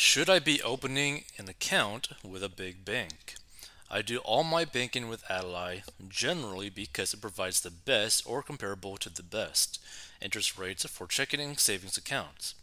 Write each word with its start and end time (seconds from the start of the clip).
Should 0.00 0.30
I 0.30 0.38
be 0.38 0.62
opening 0.62 1.24
an 1.38 1.48
account 1.48 2.10
with 2.22 2.44
a 2.44 2.48
big 2.48 2.84
bank? 2.84 3.34
I 3.90 4.00
do 4.00 4.18
all 4.18 4.44
my 4.44 4.64
banking 4.64 5.08
with 5.08 5.28
Ally 5.28 5.80
generally 6.08 6.70
because 6.70 7.12
it 7.12 7.20
provides 7.20 7.60
the 7.60 7.72
best 7.72 8.22
or 8.24 8.44
comparable 8.44 8.96
to 8.98 9.10
the 9.10 9.24
best 9.24 9.80
interest 10.22 10.56
rates 10.56 10.86
for 10.86 11.08
checking 11.08 11.40
and 11.40 11.58
savings 11.58 11.96
accounts. 11.96 12.54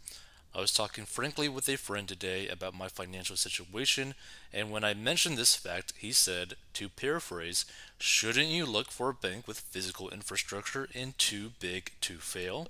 I 0.54 0.60
was 0.60 0.72
talking 0.72 1.04
frankly 1.04 1.46
with 1.46 1.68
a 1.68 1.76
friend 1.76 2.08
today 2.08 2.48
about 2.48 2.72
my 2.72 2.88
financial 2.88 3.36
situation, 3.36 4.14
and 4.50 4.70
when 4.70 4.82
I 4.82 4.94
mentioned 4.94 5.36
this 5.36 5.54
fact, 5.54 5.92
he 5.98 6.12
said, 6.12 6.54
to 6.72 6.88
paraphrase, 6.88 7.66
shouldn't 7.98 8.48
you 8.48 8.64
look 8.64 8.90
for 8.90 9.10
a 9.10 9.14
bank 9.14 9.46
with 9.46 9.60
physical 9.60 10.08
infrastructure 10.08 10.88
and 10.94 11.18
too 11.18 11.52
big 11.60 11.92
to 12.00 12.16
fail? 12.16 12.68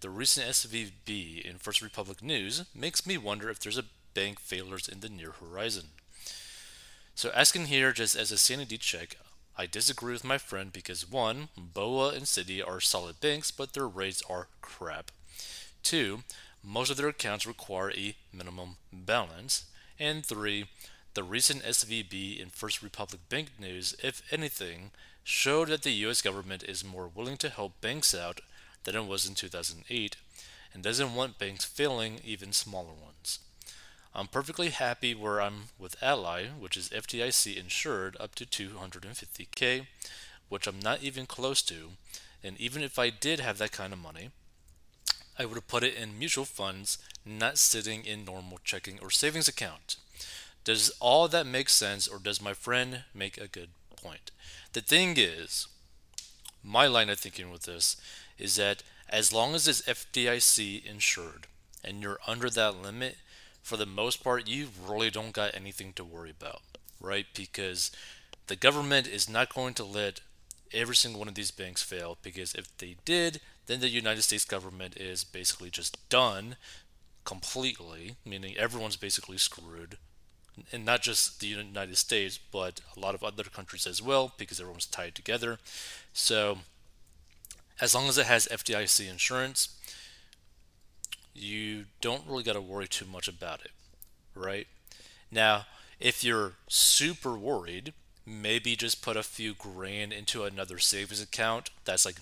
The 0.00 0.10
recent 0.10 0.48
SVB 0.48 1.42
in 1.42 1.58
First 1.58 1.80
Republic 1.80 2.20
news 2.24 2.64
makes 2.74 3.06
me 3.06 3.16
wonder 3.16 3.48
if 3.48 3.60
there's 3.60 3.78
a 3.78 3.84
bank 4.14 4.40
failures 4.40 4.88
in 4.88 5.00
the 5.00 5.08
near 5.08 5.32
horizon. 5.32 5.88
So, 7.14 7.30
asking 7.34 7.66
here 7.66 7.92
just 7.92 8.16
as 8.16 8.32
a 8.32 8.38
sanity 8.38 8.78
check, 8.78 9.16
I 9.56 9.66
disagree 9.66 10.12
with 10.12 10.24
my 10.24 10.38
friend 10.38 10.72
because 10.72 11.10
1. 11.10 11.48
BOA 11.56 12.14
and 12.14 12.24
Citi 12.24 12.66
are 12.66 12.80
solid 12.80 13.20
banks, 13.20 13.50
but 13.50 13.74
their 13.74 13.86
rates 13.86 14.22
are 14.28 14.48
crap. 14.62 15.10
2. 15.82 16.22
Most 16.62 16.90
of 16.90 16.96
their 16.96 17.08
accounts 17.08 17.46
require 17.46 17.90
a 17.90 18.16
minimum 18.32 18.76
balance. 18.92 19.66
And 19.98 20.24
3. 20.24 20.66
The 21.14 21.22
recent 21.22 21.62
SVB 21.62 22.40
and 22.40 22.52
First 22.52 22.82
Republic 22.82 23.20
Bank 23.28 23.48
news, 23.58 23.94
if 24.02 24.22
anything, 24.30 24.92
showed 25.24 25.68
that 25.68 25.82
the 25.82 25.92
US 26.06 26.22
government 26.22 26.62
is 26.62 26.84
more 26.84 27.08
willing 27.08 27.36
to 27.38 27.50
help 27.50 27.80
banks 27.80 28.14
out 28.14 28.40
than 28.84 28.94
it 28.94 29.06
was 29.06 29.26
in 29.26 29.34
2008 29.34 30.16
and 30.72 30.82
doesn't 30.82 31.14
want 31.14 31.38
banks 31.38 31.64
failing 31.64 32.20
even 32.24 32.52
smaller 32.52 32.92
ones. 32.92 33.40
I'm 34.14 34.26
perfectly 34.26 34.70
happy 34.70 35.14
where 35.14 35.40
I'm 35.40 35.68
with 35.78 36.02
Ally, 36.02 36.46
which 36.48 36.76
is 36.76 36.88
FDIC 36.88 37.56
insured 37.56 38.16
up 38.18 38.34
to 38.34 38.44
250k, 38.44 39.86
which 40.48 40.66
I'm 40.66 40.80
not 40.80 41.02
even 41.02 41.26
close 41.26 41.62
to. 41.62 41.90
And 42.42 42.58
even 42.60 42.82
if 42.82 42.98
I 42.98 43.10
did 43.10 43.38
have 43.40 43.58
that 43.58 43.72
kind 43.72 43.92
of 43.92 43.98
money, 43.98 44.30
I 45.38 45.44
would 45.44 45.54
have 45.54 45.68
put 45.68 45.84
it 45.84 45.94
in 45.94 46.18
mutual 46.18 46.44
funds, 46.44 46.98
not 47.24 47.56
sitting 47.56 48.04
in 48.04 48.24
normal 48.24 48.58
checking 48.64 48.98
or 49.00 49.10
savings 49.10 49.48
account. 49.48 49.96
Does 50.64 50.90
all 51.00 51.28
that 51.28 51.46
make 51.46 51.68
sense, 51.68 52.06
or 52.08 52.18
does 52.18 52.42
my 52.42 52.52
friend 52.52 53.04
make 53.14 53.38
a 53.38 53.48
good 53.48 53.70
point? 53.96 54.30
The 54.72 54.80
thing 54.80 55.14
is, 55.16 55.68
my 56.62 56.86
line 56.86 57.08
of 57.08 57.18
thinking 57.18 57.50
with 57.50 57.62
this 57.62 57.96
is 58.38 58.56
that 58.56 58.82
as 59.08 59.32
long 59.32 59.54
as 59.54 59.66
it's 59.66 59.82
FDIC 59.82 60.84
insured 60.84 61.46
and 61.82 62.02
you're 62.02 62.18
under 62.26 62.50
that 62.50 62.82
limit, 62.82 63.16
for 63.62 63.76
the 63.76 63.86
most 63.86 64.22
part, 64.22 64.48
you 64.48 64.68
really 64.86 65.10
don't 65.10 65.32
got 65.32 65.54
anything 65.54 65.92
to 65.94 66.04
worry 66.04 66.30
about, 66.30 66.62
right? 67.00 67.26
Because 67.34 67.90
the 68.46 68.56
government 68.56 69.06
is 69.06 69.28
not 69.28 69.54
going 69.54 69.74
to 69.74 69.84
let 69.84 70.20
every 70.72 70.96
single 70.96 71.18
one 71.18 71.28
of 71.28 71.34
these 71.34 71.50
banks 71.50 71.82
fail 71.82 72.18
because 72.22 72.54
if 72.54 72.76
they 72.78 72.96
did, 73.04 73.40
then 73.66 73.80
the 73.80 73.88
United 73.88 74.22
States 74.22 74.44
government 74.44 74.96
is 74.96 75.24
basically 75.24 75.70
just 75.70 76.08
done 76.08 76.56
completely, 77.24 78.16
meaning 78.24 78.56
everyone's 78.56 78.96
basically 78.96 79.38
screwed. 79.38 79.98
And 80.72 80.84
not 80.84 81.02
just 81.02 81.40
the 81.40 81.46
United 81.46 81.96
States, 81.96 82.38
but 82.38 82.80
a 82.96 83.00
lot 83.00 83.14
of 83.14 83.22
other 83.22 83.44
countries 83.44 83.86
as 83.86 84.02
well, 84.02 84.34
because 84.36 84.60
everyone's 84.60 84.86
tied 84.86 85.14
together. 85.14 85.58
So, 86.12 86.58
as 87.80 87.94
long 87.94 88.08
as 88.08 88.18
it 88.18 88.26
has 88.26 88.48
FDIC 88.50 89.08
insurance, 89.08 89.70
you 91.34 91.86
don't 92.00 92.26
really 92.26 92.42
got 92.42 92.54
to 92.54 92.60
worry 92.60 92.88
too 92.88 93.06
much 93.06 93.28
about 93.28 93.60
it, 93.60 93.70
right? 94.34 94.66
Now, 95.30 95.66
if 95.98 96.24
you're 96.24 96.54
super 96.68 97.36
worried, 97.36 97.92
maybe 98.26 98.76
just 98.76 99.02
put 99.02 99.16
a 99.16 99.22
few 99.22 99.54
grand 99.54 100.12
into 100.12 100.44
another 100.44 100.78
savings 100.78 101.22
account 101.22 101.70
that's 101.84 102.04
like 102.04 102.16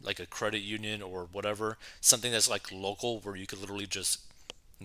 like 0.00 0.20
a 0.20 0.26
credit 0.26 0.60
union 0.60 1.02
or 1.02 1.28
whatever, 1.32 1.76
something 2.00 2.30
that's 2.30 2.48
like 2.48 2.70
local 2.70 3.18
where 3.20 3.34
you 3.36 3.46
could 3.46 3.60
literally 3.60 3.86
just 3.86 4.20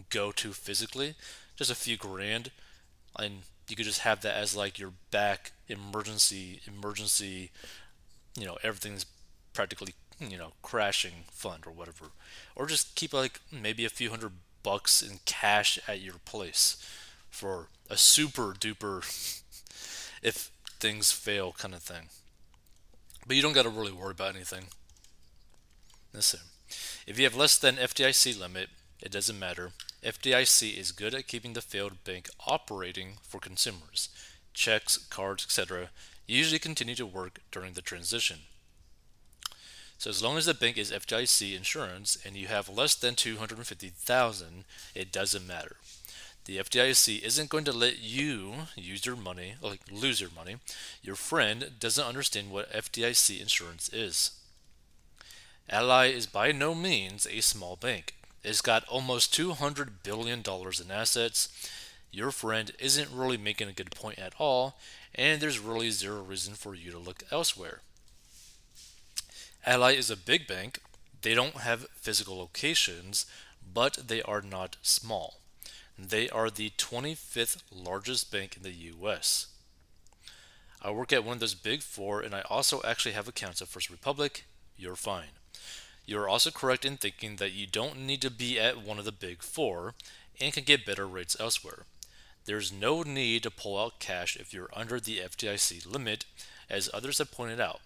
go 0.09 0.31
to 0.31 0.53
physically, 0.53 1.15
just 1.55 1.69
a 1.71 1.75
few 1.75 1.97
grand, 1.97 2.49
and 3.19 3.41
you 3.69 3.75
could 3.75 3.85
just 3.85 3.99
have 4.01 4.21
that 4.21 4.35
as 4.35 4.55
like 4.55 4.79
your 4.79 4.93
back 5.11 5.51
emergency 5.67 6.61
emergency, 6.67 7.51
you 8.37 8.45
know, 8.45 8.57
everything's 8.63 9.05
practically 9.53 9.93
you 10.19 10.37
know 10.37 10.53
crashing 10.61 11.25
fund 11.31 11.63
or 11.65 11.71
whatever, 11.71 12.11
or 12.55 12.65
just 12.65 12.95
keep 12.95 13.13
like 13.13 13.41
maybe 13.51 13.85
a 13.85 13.89
few 13.89 14.09
hundred 14.09 14.33
bucks 14.63 15.01
in 15.01 15.19
cash 15.25 15.77
at 15.87 16.01
your 16.01 16.15
place 16.25 16.77
for 17.29 17.67
a 17.89 17.97
super 17.97 18.53
duper 18.53 19.01
if 20.23 20.51
things 20.79 21.11
fail 21.11 21.53
kind 21.57 21.73
of 21.73 21.81
thing. 21.81 22.09
But 23.25 23.35
you 23.35 23.41
don't 23.41 23.53
got 23.53 23.63
to 23.63 23.69
really 23.69 23.91
worry 23.91 24.11
about 24.11 24.35
anything. 24.35 24.65
Listen, 26.13 26.41
if 27.07 27.17
you 27.17 27.23
have 27.23 27.35
less 27.35 27.57
than 27.57 27.75
FDIC 27.75 28.39
limit, 28.39 28.69
it 29.01 29.11
doesn't 29.11 29.39
matter. 29.39 29.71
FDIC 30.03 30.77
is 30.77 30.91
good 30.91 31.13
at 31.13 31.27
keeping 31.27 31.53
the 31.53 31.61
failed 31.61 32.03
bank 32.03 32.29
operating 32.45 33.17
for 33.23 33.39
consumers. 33.39 34.09
Checks, 34.53 34.97
cards, 34.97 35.45
etc. 35.45 35.89
usually 36.27 36.59
continue 36.59 36.95
to 36.95 37.05
work 37.05 37.39
during 37.51 37.73
the 37.73 37.81
transition. 37.81 38.39
So 40.03 40.09
as 40.09 40.21
long 40.21 40.37
as 40.37 40.47
the 40.47 40.53
bank 40.53 40.77
is 40.77 40.91
FDIC 40.91 41.55
insurance 41.55 42.17
and 42.25 42.35
you 42.35 42.47
have 42.47 42.67
less 42.67 42.93
than 42.93 43.15
250,000, 43.15 44.65
it 44.93 45.13
doesn't 45.13 45.47
matter. 45.47 45.77
The 46.43 46.57
FDIC 46.57 47.23
isn't 47.23 47.49
going 47.49 47.63
to 47.63 47.71
let 47.71 48.01
you 48.01 48.53
use 48.75 49.05
your 49.05 49.15
money, 49.15 49.55
like 49.61 49.79
lose 49.89 50.19
your 50.19 50.29
money. 50.35 50.57
Your 51.01 51.15
friend 51.15 51.71
doesn't 51.79 52.03
understand 52.03 52.51
what 52.51 52.69
FDIC 52.73 53.39
insurance 53.39 53.87
is. 53.93 54.31
Ally 55.69 56.07
is 56.07 56.25
by 56.25 56.51
no 56.51 56.75
means 56.75 57.25
a 57.25 57.39
small 57.39 57.77
bank. 57.77 58.13
It's 58.43 58.59
got 58.59 58.83
almost 58.89 59.33
$200 59.33 60.03
billion 60.03 60.39
in 60.41 60.91
assets. 60.91 61.47
Your 62.11 62.31
friend 62.31 62.73
isn't 62.77 63.09
really 63.09 63.37
making 63.37 63.69
a 63.69 63.71
good 63.71 63.91
point 63.91 64.19
at 64.19 64.33
all, 64.37 64.75
and 65.15 65.39
there's 65.39 65.59
really 65.59 65.91
zero 65.91 66.21
reason 66.21 66.55
for 66.55 66.75
you 66.75 66.91
to 66.91 66.99
look 66.99 67.23
elsewhere. 67.31 67.79
Ally 69.65 69.93
is 69.93 70.09
a 70.09 70.17
big 70.17 70.45
bank. 70.45 70.79
They 71.21 71.33
don't 71.33 71.55
have 71.55 71.87
physical 71.95 72.37
locations, 72.37 73.25
but 73.73 73.97
they 74.07 74.21
are 74.21 74.41
not 74.41 74.75
small. 74.81 75.39
They 75.97 76.29
are 76.29 76.49
the 76.49 76.71
25th 76.71 77.61
largest 77.71 78.29
bank 78.29 78.57
in 78.57 78.63
the 78.63 78.73
US. 78.73 79.47
I 80.81 80.91
work 80.91 81.13
at 81.13 81.23
one 81.23 81.35
of 81.35 81.39
those 81.39 81.55
big 81.55 81.81
four, 81.81 82.19
and 82.19 82.35
I 82.35 82.41
also 82.49 82.81
actually 82.83 83.13
have 83.13 83.29
accounts 83.29 83.61
at 83.61 83.69
First 83.69 83.89
Republic. 83.89 84.43
You're 84.75 84.97
fine. 84.97 85.39
You're 86.05 86.27
also 86.27 86.51
correct 86.51 86.83
in 86.83 86.97
thinking 86.97 87.37
that 87.37 87.53
you 87.53 87.65
don't 87.65 88.05
need 88.05 88.21
to 88.23 88.29
be 88.29 88.59
at 88.59 88.83
one 88.83 88.99
of 88.99 89.05
the 89.05 89.13
big 89.13 89.41
four 89.41 89.93
and 90.41 90.51
can 90.51 90.65
get 90.65 90.85
better 90.85 91.07
rates 91.07 91.37
elsewhere. 91.39 91.85
There's 92.43 92.73
no 92.73 93.03
need 93.03 93.43
to 93.43 93.51
pull 93.51 93.79
out 93.79 93.99
cash 93.99 94.35
if 94.35 94.53
you're 94.53 94.69
under 94.73 94.99
the 94.99 95.19
FDIC 95.19 95.89
limit, 95.89 96.25
as 96.69 96.89
others 96.93 97.19
have 97.19 97.31
pointed 97.31 97.61
out. 97.61 97.79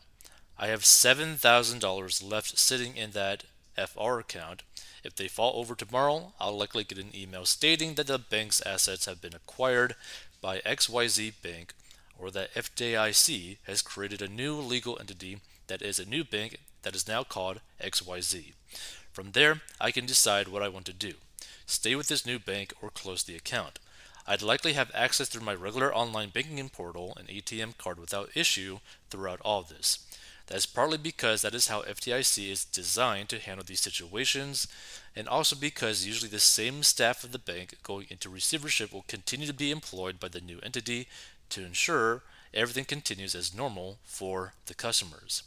I 0.60 0.68
have 0.68 0.82
$7,000 0.82 2.30
left 2.30 2.58
sitting 2.58 2.98
in 2.98 3.12
that 3.12 3.44
FR 3.76 4.20
account. 4.20 4.64
If 5.04 5.16
they 5.16 5.28
fall 5.28 5.60
over 5.60 5.76
tomorrow, 5.76 6.34
I'll 6.40 6.58
likely 6.58 6.84
get 6.84 6.98
an 6.98 7.16
email 7.16 7.46
stating 7.46 7.94
that 7.94 8.08
the 8.08 8.18
bank's 8.18 8.62
assets 8.62 9.06
have 9.06 9.22
been 9.22 9.36
acquired 9.36 9.96
by 10.42 10.60
XYZ 10.60 11.34
Bank 11.44 11.74
or 12.18 12.32
that 12.32 12.54
FDIC 12.56 13.58
has 13.68 13.82
created 13.84 14.22
a 14.22 14.28
new 14.28 14.56
legal 14.56 14.98
entity 15.00 15.42
that 15.68 15.84
is 15.84 16.00
a 16.00 16.10
new 16.10 16.24
bank 16.24 16.58
that 16.82 16.96
is 16.96 17.08
now 17.08 17.24
called 17.24 17.62
XYZ. 17.82 18.54
From 19.12 19.34
there, 19.34 19.62
I 19.80 19.92
can 19.92 20.06
decide 20.06 20.48
what 20.48 20.64
I 20.64 20.70
want 20.70 20.86
to 20.88 20.94
do 20.94 21.14
stay 21.68 21.96
with 21.96 22.08
this 22.08 22.26
new 22.26 22.40
bank 22.40 22.74
or 22.82 22.90
close 22.90 23.24
the 23.24 23.36
account. 23.36 23.78
I'd 24.26 24.42
likely 24.42 24.74
have 24.74 24.90
access 24.94 25.28
through 25.28 25.44
my 25.44 25.54
regular 25.54 25.94
online 25.94 26.30
banking 26.30 26.70
portal 26.70 27.16
and 27.20 27.28
ATM 27.28 27.78
card 27.78 28.00
without 28.00 28.30
issue 28.36 28.80
throughout 29.10 29.42
all 29.42 29.64
this. 29.64 30.00
That 30.48 30.58
is 30.58 30.66
partly 30.66 30.98
because 30.98 31.42
that 31.42 31.54
is 31.54 31.68
how 31.68 31.82
FDIC 31.82 32.50
is 32.50 32.64
designed 32.64 33.30
to 33.30 33.40
handle 33.40 33.66
these 33.66 33.82
situations, 33.82 34.68
and 35.16 35.28
also 35.28 35.56
because 35.56 36.06
usually 36.06 36.30
the 36.30 36.40
same 36.40 36.84
staff 36.84 37.24
of 37.24 37.34
the 37.34 37.40
bank 37.40 37.78
going 37.84 38.08
into 38.10 38.30
receivership 38.30 38.94
will 38.94 39.06
continue 39.08 39.48
to 39.48 39.54
be 39.54 39.72
employed 39.72 40.20
by 40.20 40.30
the 40.30 40.42
new 40.42 40.60
entity 40.64 41.08
to 41.50 41.66
ensure 41.66 42.24
everything 42.54 42.86
continues 42.86 43.36
as 43.36 43.54
normal 43.54 43.98
for 44.06 44.54
the 44.68 44.74
customers. 44.74 45.44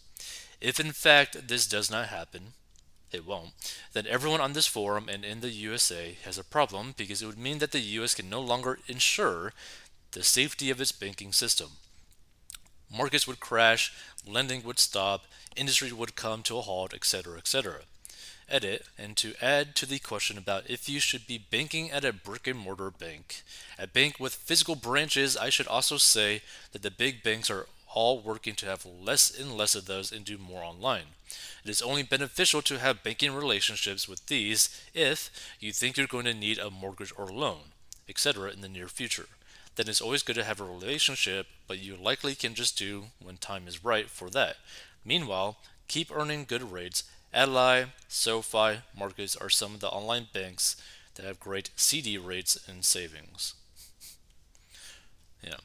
If 0.61 0.79
in 0.79 0.93
fact 0.93 1.49
this 1.49 1.67
does 1.67 1.91
not 1.91 2.09
happen, 2.09 2.53
it 3.11 3.27
won't, 3.27 3.53
then 3.95 4.07
everyone 4.07 4.41
on 4.41 4.53
this 4.53 4.67
forum 4.67 5.09
and 5.09 5.25
in 5.25 5.41
the 5.41 5.49
USA 5.49 6.17
has 6.25 6.37
a 6.37 6.45
problem 6.45 6.95
because 6.97 7.23
it 7.23 7.27
would 7.27 7.39
mean 7.39 7.59
that 7.59 7.73
the 7.73 7.81
US 7.81 8.15
can 8.15 8.29
no 8.29 8.41
longer 8.41 8.79
ensure 8.87 9.55
the 10.13 10.23
safety 10.23 10.71
of 10.71 10.81
its 10.81 10.93
banking 10.93 11.33
system. 11.33 11.71
Markets 12.93 13.27
would 13.27 13.41
crash, 13.41 13.93
lending 14.27 14.63
would 14.65 14.79
stop, 14.79 15.25
industry 15.57 15.93
would 15.93 16.17
come 16.17 16.43
to 16.43 16.59
a 16.59 16.63
halt, 16.63 16.93
etc., 16.93 17.39
etc. 17.39 17.81
Edit, 18.49 18.87
and 18.99 19.17
to 19.17 19.33
add 19.41 19.77
to 19.77 19.87
the 19.87 20.01
question 20.01 20.37
about 20.37 20.69
if 20.69 20.89
you 20.89 20.99
should 20.99 21.27
be 21.27 21.39
banking 21.39 21.91
at 21.91 22.05
a 22.05 22.13
brick 22.13 22.49
and 22.49 22.59
mortar 22.59 22.91
bank. 22.91 23.43
a 23.79 23.87
bank 23.87 24.19
with 24.19 24.35
physical 24.35 24.75
branches, 24.75 25.37
I 25.37 25.51
should 25.51 25.69
also 25.69 25.99
say 25.99 26.43
that 26.73 26.83
the 26.83 26.91
big 26.91 27.23
banks 27.23 27.49
are 27.49 27.67
all 27.95 28.19
working 28.19 28.55
to 28.55 28.67
have 28.67 28.85
less 28.85 29.37
and 29.37 29.57
less 29.57 29.75
of 29.75 29.87
those 29.87 30.13
and 30.13 30.25
do 30.25 30.39
more 30.39 30.63
online. 30.63 31.15
It 31.65 31.71
is 31.71 31.83
only 31.83 32.03
beneficial 32.03 32.63
to 32.63 32.79
have 32.79 33.03
banking 33.03 33.33
relationships 33.33 34.09
with 34.09 34.27
these 34.27 34.69
if 34.95 35.31
you 35.61 35.73
think 35.73 35.97
you're 35.97 36.07
going 36.07 36.25
to 36.25 36.35
need 36.35 36.59
a 36.59 36.71
mortgage 36.71 37.13
or 37.17 37.27
loan, 37.27 37.73
etc., 38.09 38.51
in 38.51 38.61
the 38.61 38.69
near 38.69 38.89
future. 38.89 39.27
Then 39.77 39.89
it's 39.89 40.01
always 40.01 40.23
good 40.23 40.37
to 40.37 40.45
have 40.45 40.61
a 40.61 40.65
relationship, 40.65 41.47
but 41.67 41.79
you 41.79 41.97
likely 41.97 42.35
can 42.35 42.55
just 42.55 42.79
do 42.79 43.05
when 43.23 43.37
time 43.37 43.67
is 43.67 43.85
right 43.85 44.11
for 44.11 44.29
that. 44.31 44.57
Meanwhile, 45.05 45.57
keep 45.89 46.11
earning 46.15 46.45
good 46.45 46.73
rates. 46.73 47.05
Ally, 47.33 47.85
SoFi, 48.09 48.81
Marcus 48.97 49.37
are 49.37 49.49
some 49.49 49.75
of 49.75 49.81
the 49.81 49.89
online 49.89 50.27
banks 50.33 50.77
that 51.15 51.25
have 51.25 51.41
great 51.41 51.71
CD 51.77 52.19
rates 52.19 52.59
and 52.69 52.85
savings. 52.85 53.55
Yeah. 55.43 55.57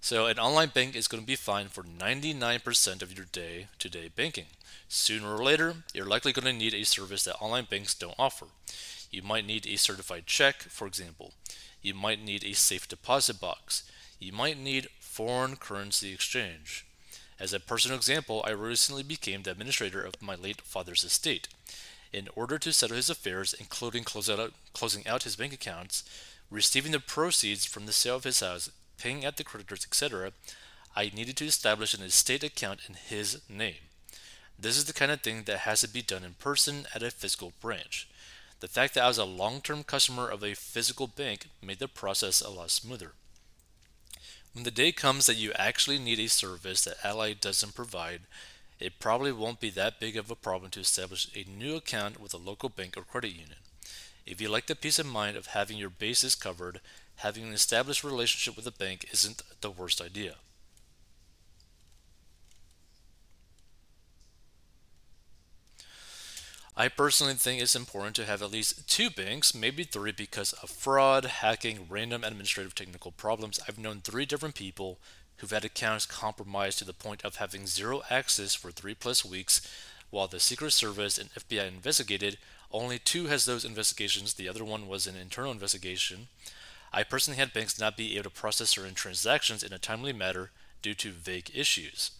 So 0.00 0.26
an 0.26 0.38
online 0.38 0.68
bank 0.68 0.94
is 0.94 1.08
going 1.08 1.22
to 1.22 1.26
be 1.26 1.36
fine 1.36 1.68
for 1.68 1.82
99% 1.82 3.02
of 3.02 3.16
your 3.16 3.26
day-to-day 3.32 4.10
banking. 4.14 4.46
Sooner 4.88 5.34
or 5.34 5.42
later, 5.42 5.74
you're 5.92 6.06
likely 6.06 6.32
going 6.32 6.46
to 6.46 6.52
need 6.52 6.74
a 6.74 6.84
service 6.84 7.24
that 7.24 7.38
online 7.40 7.66
banks 7.68 7.94
don't 7.94 8.14
offer. 8.18 8.46
You 9.10 9.22
might 9.22 9.46
need 9.46 9.66
a 9.66 9.76
certified 9.76 10.26
check, 10.26 10.62
for 10.62 10.86
example. 10.86 11.34
You 11.82 11.94
might 11.94 12.22
need 12.22 12.44
a 12.44 12.54
safe 12.54 12.88
deposit 12.88 13.40
box. 13.40 13.84
You 14.18 14.32
might 14.32 14.58
need 14.58 14.88
foreign 15.00 15.56
currency 15.56 16.12
exchange. 16.12 16.84
As 17.40 17.52
a 17.52 17.60
personal 17.60 17.96
example, 17.96 18.42
I 18.44 18.50
recently 18.50 19.02
became 19.02 19.42
the 19.42 19.52
administrator 19.52 20.02
of 20.02 20.20
my 20.20 20.34
late 20.34 20.60
father's 20.60 21.04
estate. 21.04 21.48
In 22.12 22.28
order 22.34 22.58
to 22.58 22.72
settle 22.72 22.96
his 22.96 23.10
affairs, 23.10 23.54
including 23.54 24.04
out, 24.28 24.52
closing 24.72 25.06
out 25.06 25.22
his 25.22 25.36
bank 25.36 25.52
accounts, 25.52 26.04
receiving 26.50 26.92
the 26.92 27.00
proceeds 27.00 27.64
from 27.64 27.86
the 27.86 27.92
sale 27.92 28.16
of 28.16 28.24
his 28.24 28.40
house, 28.40 28.70
paying 28.96 29.24
out 29.24 29.36
the 29.36 29.44
creditors, 29.44 29.84
etc., 29.84 30.32
I 30.96 31.12
needed 31.14 31.36
to 31.36 31.46
establish 31.46 31.94
an 31.94 32.02
estate 32.02 32.42
account 32.42 32.80
in 32.88 32.94
his 32.94 33.40
name. 33.48 33.88
This 34.58 34.76
is 34.76 34.86
the 34.86 34.92
kind 34.92 35.12
of 35.12 35.20
thing 35.20 35.44
that 35.44 35.58
has 35.58 35.82
to 35.82 35.88
be 35.88 36.02
done 36.02 36.24
in 36.24 36.34
person 36.34 36.86
at 36.92 37.02
a 37.02 37.12
physical 37.12 37.52
branch. 37.60 38.08
The 38.60 38.68
fact 38.68 38.94
that 38.94 39.04
I 39.04 39.08
was 39.08 39.18
a 39.18 39.24
long 39.24 39.60
term 39.60 39.84
customer 39.84 40.28
of 40.28 40.42
a 40.42 40.54
physical 40.54 41.06
bank 41.06 41.46
made 41.62 41.78
the 41.78 41.88
process 41.88 42.40
a 42.40 42.50
lot 42.50 42.70
smoother. 42.70 43.12
When 44.52 44.64
the 44.64 44.70
day 44.72 44.90
comes 44.90 45.26
that 45.26 45.36
you 45.36 45.52
actually 45.52 45.98
need 45.98 46.18
a 46.18 46.28
service 46.28 46.82
that 46.84 47.04
Ally 47.04 47.34
doesn't 47.34 47.76
provide, 47.76 48.22
it 48.80 48.98
probably 48.98 49.30
won't 49.30 49.60
be 49.60 49.70
that 49.70 50.00
big 50.00 50.16
of 50.16 50.30
a 50.30 50.34
problem 50.34 50.70
to 50.72 50.80
establish 50.80 51.28
a 51.36 51.48
new 51.48 51.76
account 51.76 52.20
with 52.20 52.34
a 52.34 52.38
local 52.38 52.68
bank 52.68 52.96
or 52.96 53.02
credit 53.02 53.30
union. 53.30 53.58
If 54.26 54.40
you 54.40 54.48
like 54.48 54.66
the 54.66 54.74
peace 54.74 54.98
of 54.98 55.06
mind 55.06 55.36
of 55.36 55.46
having 55.46 55.78
your 55.78 55.90
bases 55.90 56.34
covered, 56.34 56.80
having 57.16 57.44
an 57.44 57.52
established 57.52 58.02
relationship 58.02 58.56
with 58.56 58.66
a 58.66 58.72
bank 58.72 59.06
isn't 59.12 59.42
the 59.60 59.70
worst 59.70 60.00
idea. 60.00 60.34
I 66.80 66.86
personally 66.86 67.34
think 67.34 67.60
it's 67.60 67.74
important 67.74 68.14
to 68.16 68.24
have 68.24 68.40
at 68.40 68.52
least 68.52 68.88
two 68.88 69.10
banks, 69.10 69.52
maybe 69.52 69.82
three, 69.82 70.12
because 70.12 70.52
of 70.52 70.70
fraud, 70.70 71.24
hacking, 71.24 71.88
random 71.88 72.22
administrative 72.22 72.76
technical 72.76 73.10
problems. 73.10 73.58
I've 73.66 73.80
known 73.80 74.00
three 74.00 74.24
different 74.24 74.54
people 74.54 75.00
who've 75.38 75.50
had 75.50 75.64
accounts 75.64 76.06
compromised 76.06 76.78
to 76.78 76.84
the 76.84 76.92
point 76.92 77.24
of 77.24 77.36
having 77.36 77.66
zero 77.66 78.02
access 78.08 78.54
for 78.54 78.70
three 78.70 78.94
plus 78.94 79.24
weeks 79.24 79.60
while 80.10 80.28
the 80.28 80.38
Secret 80.38 80.70
Service 80.70 81.18
and 81.18 81.30
FBI 81.30 81.66
investigated. 81.66 82.38
Only 82.70 83.00
two 83.00 83.26
has 83.26 83.44
those 83.44 83.64
investigations, 83.64 84.34
the 84.34 84.48
other 84.48 84.64
one 84.64 84.86
was 84.86 85.08
an 85.08 85.16
internal 85.16 85.50
investigation. 85.50 86.28
I 86.92 87.02
personally 87.02 87.38
had 87.40 87.52
banks 87.52 87.80
not 87.80 87.96
be 87.96 88.14
able 88.14 88.30
to 88.30 88.30
process 88.30 88.68
certain 88.68 88.94
transactions 88.94 89.64
in 89.64 89.72
a 89.72 89.78
timely 89.78 90.12
manner 90.12 90.52
due 90.80 90.94
to 90.94 91.10
vague 91.10 91.50
issues. 91.52 92.12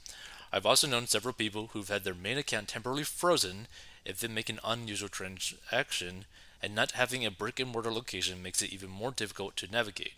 I've 0.53 0.67
also 0.67 0.87
known 0.87 1.07
several 1.07 1.35
people 1.35 1.71
who've 1.73 1.89
had 1.89 2.05
their 2.05 2.15
main 2.15 2.39
account 2.39 2.69
temporarily 2.69 3.05
frozen 3.05 3.67
if 4.05 4.19
they 4.19 4.29
make 4.29 4.49
an 4.49 4.61
unusual 4.65 5.09
transaction, 5.09 6.25
and 6.63 6.75
not 6.75 6.93
having 6.93 7.25
a 7.25 7.31
brick 7.31 7.61
and 7.61 7.71
mortar 7.71 7.93
location 7.93 8.43
makes 8.43 8.63
it 8.63 8.73
even 8.73 8.91
more 8.91 9.11
difficult 9.11 9.57
to 9.57 9.71
navigate. 9.71 10.15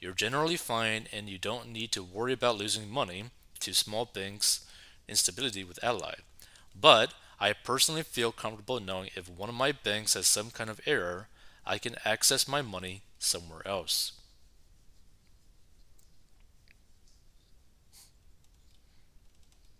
You're 0.00 0.12
generally 0.12 0.56
fine 0.56 1.06
and 1.12 1.28
you 1.28 1.38
don't 1.38 1.68
need 1.68 1.92
to 1.92 2.02
worry 2.02 2.32
about 2.32 2.56
losing 2.56 2.88
money 2.90 3.24
to 3.60 3.74
small 3.74 4.04
banks 4.06 4.66
instability 5.08 5.64
with 5.64 5.82
Ally. 5.82 6.14
But 6.78 7.12
I 7.38 7.52
personally 7.52 8.02
feel 8.02 8.32
comfortable 8.32 8.80
knowing 8.80 9.10
if 9.14 9.28
one 9.28 9.48
of 9.48 9.54
my 9.54 9.72
banks 9.72 10.14
has 10.14 10.26
some 10.26 10.50
kind 10.50 10.70
of 10.70 10.80
error, 10.86 11.28
I 11.66 11.78
can 11.78 11.96
access 12.04 12.48
my 12.48 12.62
money 12.62 13.02
somewhere 13.18 13.66
else. 13.66 14.12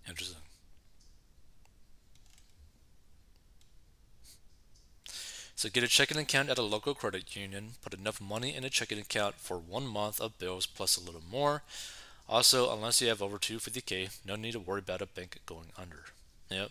Interesting. 0.09 0.43
So 5.55 5.69
get 5.69 5.85
a 5.85 5.89
checking 5.89 6.17
account 6.17 6.49
at 6.49 6.57
a 6.57 6.63
local 6.63 6.95
credit 6.95 7.37
union, 7.37 7.73
put 7.83 7.93
enough 7.93 8.19
money 8.19 8.55
in 8.57 8.65
a 8.65 8.71
checking 8.71 8.99
account 8.99 9.35
for 9.35 9.59
one 9.59 9.87
month 9.87 10.19
of 10.19 10.39
bills 10.39 10.65
plus 10.65 10.97
a 10.97 11.05
little 11.05 11.21
more. 11.31 11.63
Also, 12.27 12.73
unless 12.73 13.03
you 13.03 13.09
have 13.09 13.21
over 13.21 13.39
250k, 13.39 14.09
no 14.25 14.37
need 14.37 14.53
to 14.53 14.59
worry 14.59 14.79
about 14.79 15.03
a 15.03 15.07
bank 15.07 15.41
going 15.45 15.67
under. 15.77 16.05
Yep. 16.49 16.71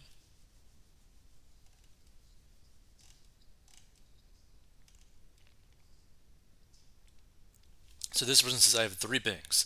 So 8.12 8.26
this 8.26 8.42
person 8.42 8.58
says 8.58 8.80
I 8.80 8.84
have 8.84 8.94
three 8.94 9.20
banks. 9.20 9.66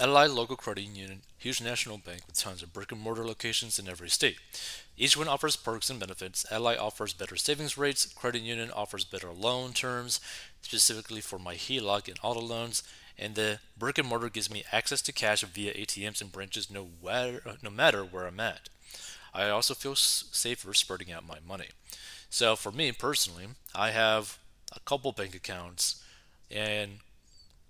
Ally 0.00 0.26
Local 0.26 0.54
Credit 0.54 0.82
Union, 0.82 1.22
huge 1.38 1.60
national 1.60 1.98
bank 1.98 2.20
with 2.24 2.38
tons 2.38 2.62
of 2.62 2.72
brick 2.72 2.92
and 2.92 3.00
mortar 3.00 3.26
locations 3.26 3.80
in 3.80 3.88
every 3.88 4.08
state. 4.08 4.36
Each 4.96 5.16
one 5.16 5.26
offers 5.26 5.56
perks 5.56 5.90
and 5.90 5.98
benefits. 5.98 6.46
Ally 6.52 6.76
offers 6.76 7.12
better 7.12 7.34
savings 7.34 7.76
rates. 7.76 8.06
Credit 8.06 8.40
Union 8.40 8.70
offers 8.70 9.04
better 9.04 9.32
loan 9.32 9.72
terms, 9.72 10.20
specifically 10.62 11.20
for 11.20 11.40
my 11.40 11.56
HELOC 11.56 12.06
and 12.06 12.18
auto 12.22 12.40
loans. 12.40 12.84
And 13.18 13.34
the 13.34 13.58
brick 13.76 13.98
and 13.98 14.06
mortar 14.06 14.28
gives 14.28 14.48
me 14.48 14.62
access 14.70 15.02
to 15.02 15.12
cash 15.12 15.42
via 15.42 15.74
ATMs 15.74 16.20
and 16.20 16.30
branches 16.30 16.70
no, 16.70 16.90
where, 17.00 17.40
no 17.60 17.70
matter 17.70 18.04
where 18.04 18.28
I'm 18.28 18.38
at. 18.38 18.68
I 19.34 19.48
also 19.48 19.74
feel 19.74 19.96
safer 19.96 20.74
spreading 20.74 21.10
out 21.10 21.26
my 21.26 21.38
money. 21.44 21.70
So 22.30 22.54
for 22.54 22.70
me 22.70 22.92
personally, 22.92 23.46
I 23.74 23.90
have 23.90 24.38
a 24.72 24.78
couple 24.80 25.10
bank 25.10 25.34
accounts 25.34 26.04
and 26.52 27.00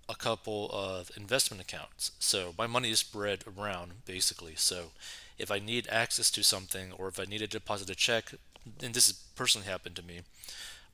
a 0.09 0.15
couple 0.15 0.71
of 0.73 1.11
investment 1.17 1.61
accounts. 1.63 2.13
So 2.19 2.55
my 2.59 2.67
money 2.67 2.91
is 2.91 3.01
spread 3.01 3.45
around 3.47 3.93
basically. 4.07 4.55
So 4.57 4.93
if 5.39 5.51
I 5.51 5.59
need 5.59 5.87
access 5.91 6.31
to 6.33 6.43
something 6.43 6.93
or 6.93 7.09
if 7.09 7.21
I 7.21 7.25
need 7.25 7.39
to 7.39 7.47
deposit 7.47 7.91
a 7.91 7.95
check, 7.95 8.33
and 8.83 8.95
this 8.95 9.07
has 9.07 9.15
personally 9.37 9.67
happened 9.69 9.97
to 9.97 10.03
me, 10.05 10.21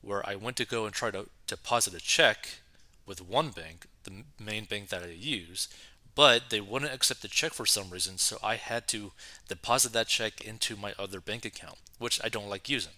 where 0.03 0.29
I 0.29 0.37
went 0.37 0.57
to 0.59 0.67
go 0.67 0.85
and 0.87 0.95
try 0.95 1.11
to 1.11 1.29
deposit 1.47 1.95
a 1.95 2.01
check 2.01 2.61
with 3.07 3.23
one 3.23 3.51
bank, 3.51 3.87
the 4.05 4.25
main 4.43 4.65
bank 4.65 4.89
that 4.91 5.03
I 5.03 5.09
use, 5.09 5.69
but 6.15 6.51
they 6.51 6.61
wouldn't 6.61 6.93
accept 6.93 7.23
the 7.23 7.29
check 7.29 7.53
for 7.53 7.67
some 7.67 7.91
reason, 7.91 8.19
so 8.19 8.39
I 8.43 8.57
had 8.57 8.87
to 8.89 9.13
deposit 9.49 9.93
that 9.95 10.09
check 10.09 10.41
into 10.43 10.77
my 10.77 10.95
other 10.99 11.21
bank 11.21 11.45
account, 11.45 11.79
which 11.99 12.21
I 12.23 12.29
don't 12.29 12.49
like 12.49 12.69
using. 12.69 12.93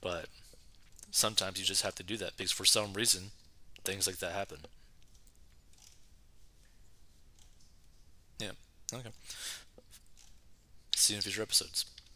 But 0.00 0.28
sometimes 1.10 1.58
you 1.58 1.64
just 1.66 1.82
have 1.82 1.94
to 1.96 2.02
do 2.04 2.16
that 2.18 2.36
because 2.36 2.52
for 2.52 2.64
some 2.64 2.94
reason 2.94 3.32
things 3.84 4.06
like 4.06 4.18
that 4.18 4.32
happen. 4.32 4.60
Yeah. 8.38 8.52
Okay. 8.92 9.10
See 10.96 11.14
you 11.14 11.18
in 11.18 11.22
future 11.22 11.42
episodes. 11.42 11.86